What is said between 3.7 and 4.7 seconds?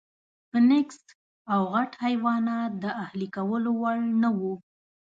وړ نه وو.